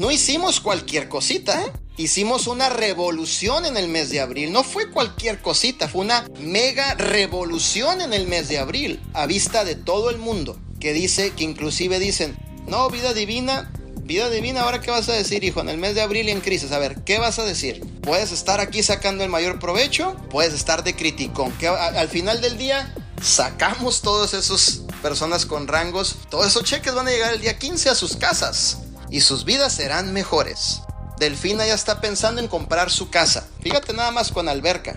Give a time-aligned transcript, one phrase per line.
[0.00, 1.72] no hicimos cualquier cosita, ¿eh?
[1.98, 4.50] Hicimos una revolución en el mes de abril.
[4.50, 9.64] No fue cualquier cosita, fue una mega revolución en el mes de abril, a vista
[9.64, 10.58] de todo el mundo.
[10.80, 13.70] Que dice, que inclusive dicen, no, vida divina,
[14.02, 16.40] vida divina, ahora qué vas a decir, hijo, en el mes de abril y en
[16.40, 16.72] crisis.
[16.72, 17.84] A ver, ¿qué vas a decir?
[18.00, 21.52] Puedes estar aquí sacando el mayor provecho, puedes estar de criticón.
[21.58, 27.06] Que al final del día sacamos todos esos personas con rangos, todos esos cheques van
[27.06, 28.79] a llegar el día 15 a sus casas
[29.10, 30.82] y sus vidas serán mejores.
[31.18, 33.46] Delfina ya está pensando en comprar su casa.
[33.60, 34.94] Fíjate nada más con alberca.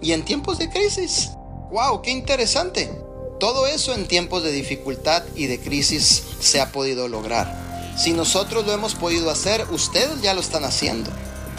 [0.00, 1.30] Y en tiempos de crisis.
[1.70, 2.02] ¡Wow!
[2.02, 2.90] ¡Qué interesante!
[3.38, 7.94] Todo eso en tiempos de dificultad y de crisis se ha podido lograr.
[7.96, 11.10] Si nosotros lo hemos podido hacer, ustedes ya lo están haciendo.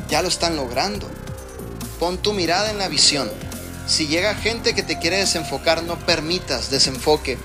[0.09, 1.07] Ya lo están logrando.
[1.99, 3.31] Pon tu mirada en la visión.
[3.88, 7.38] Si llega gente que te quiere desenfocar, no permitas desenfoque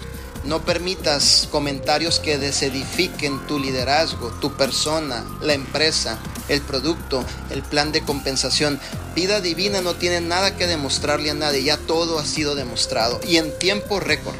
[0.46, 7.92] no permitas comentarios que desedifiquen tu liderazgo, tu persona, la empresa, el producto, el plan
[7.92, 8.80] de compensación.
[9.14, 13.36] Vida divina no tiene nada que demostrarle a nadie, ya todo ha sido demostrado y
[13.36, 14.36] en tiempo récord.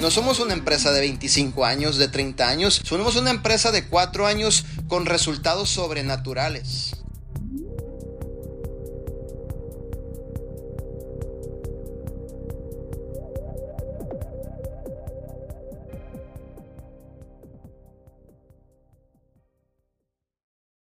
[0.00, 4.26] No somos una empresa de 25 años, de 30 años, somos una empresa de 4
[4.26, 6.97] años con resultados sobrenaturales.